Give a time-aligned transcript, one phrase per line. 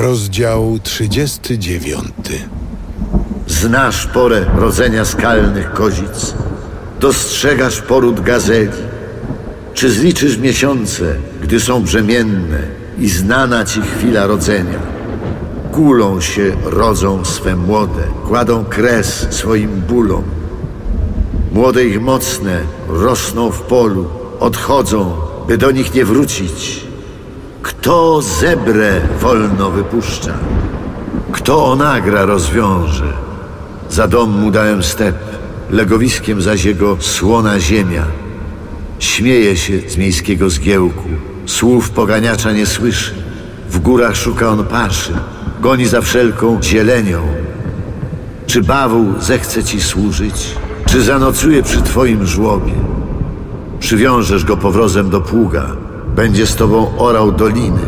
[0.00, 2.06] Rozdział 39.
[3.46, 6.34] Znasz porę rodzenia skalnych kozic?
[7.00, 8.70] Dostrzegasz poród gazeli?
[9.74, 12.58] Czy zliczysz miesiące, gdy są brzemienne
[12.98, 14.78] i znana ci chwila rodzenia?
[15.72, 20.24] Kulą się rodzą swe młode, kładą kres swoim bólom.
[21.52, 24.06] Młode ich mocne rosną w polu,
[24.40, 25.12] odchodzą,
[25.48, 26.89] by do nich nie wrócić.
[27.62, 30.34] Kto zebrę wolno wypuszcza?
[31.32, 33.12] Kto onagra rozwiąże?
[33.90, 35.16] Za dom mu dałem step,
[35.70, 38.04] legowiskiem zaś jego słona ziemia.
[38.98, 41.08] Śmieje się z miejskiego zgiełku,
[41.46, 43.14] słów poganiacza nie słyszy.
[43.70, 45.12] W górach szuka on paszy,
[45.60, 47.22] goni za wszelką zielenią.
[48.46, 52.72] Czy bawół zechce ci służyć, czy zanocuje przy twoim żłobie?
[53.80, 55.66] Przywiążesz go powrozem do pługa,
[56.20, 57.80] będzie z tobą orał doliny.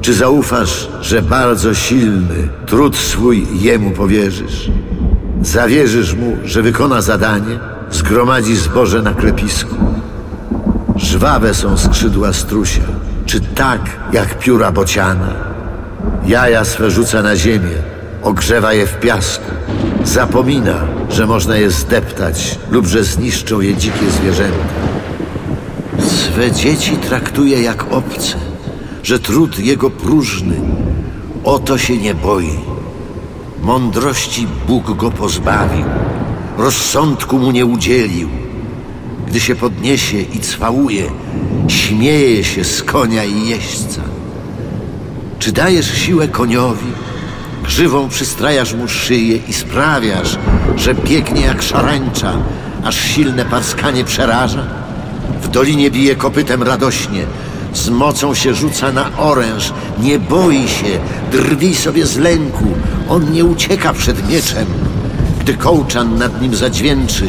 [0.00, 4.70] Czy zaufasz, że bardzo silny trud swój jemu powierzysz?
[5.42, 7.58] Zawierzysz mu, że wykona zadanie,
[7.90, 9.74] zgromadzi zboże na klepisku.
[10.96, 12.82] Żwawe są skrzydła strusia,
[13.26, 13.80] czy tak
[14.12, 15.34] jak pióra bociana.
[16.26, 17.76] Jaja swe rzuca na ziemię,
[18.22, 19.50] ogrzewa je w piasku.
[20.04, 24.88] Zapomina, że można je zdeptać lub że zniszczą je dzikie zwierzęta.
[26.06, 28.36] Swe dzieci traktuje jak obce,
[29.02, 30.60] że trud jego próżny.
[31.44, 32.58] O to się nie boi.
[33.62, 35.84] Mądrości Bóg go pozbawił,
[36.58, 38.28] rozsądku mu nie udzielił.
[39.26, 41.04] Gdy się podniesie i cwałuje,
[41.68, 44.00] śmieje się z konia i jeźdźca.
[45.38, 46.92] Czy dajesz siłę koniowi?
[47.64, 50.38] Grzywą przystrajasz mu szyję i sprawiasz,
[50.76, 52.32] że biegnie jak szarańcza,
[52.84, 54.87] aż silne parskanie przeraża?
[55.42, 57.24] W dolinie bije kopytem radośnie,
[57.74, 60.98] z mocą się rzuca na oręż, nie boi się,
[61.32, 62.66] drwi sobie z lęku,
[63.08, 64.66] on nie ucieka przed mieczem.
[65.40, 67.24] Gdy kołczan nad nim zadźwięczy,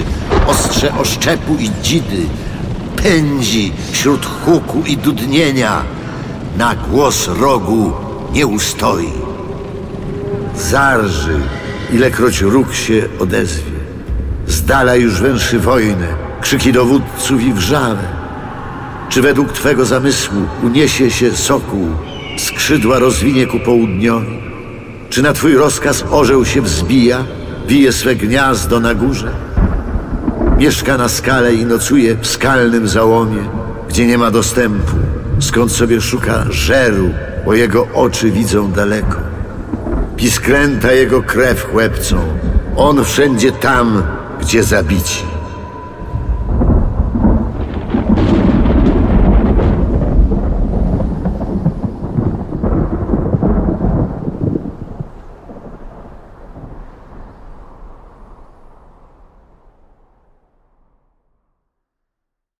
[0.48, 2.26] ostrze oszczepu i dzidy,
[3.04, 5.82] pędzi wśród huku i dudnienia,
[6.58, 7.92] na głos rogu
[8.34, 9.14] nie ustoi.
[10.56, 11.40] Zarży,
[11.94, 13.80] ilekroć róg się odezwie.
[14.48, 16.08] Z dala już węszy wojnę,
[16.42, 18.04] krzyki dowódców i wrzawę.
[19.10, 21.88] Czy według Twego zamysłu uniesie się sokół,
[22.38, 24.40] skrzydła rozwinie ku południowi?
[25.10, 27.24] Czy na Twój rozkaz orzeł się wzbija,
[27.68, 29.32] bije swe gniazdo na górze?
[30.58, 33.42] Mieszka na skale i nocuje w skalnym załomie,
[33.90, 34.96] gdzie nie ma dostępu,
[35.40, 37.10] skąd sobie szuka żeru,
[37.46, 39.18] bo jego oczy widzą daleko.
[40.18, 42.18] Piskręta jego krew chłepcą,
[42.76, 44.04] on wszędzie tam,
[44.42, 45.39] gdzie zabici.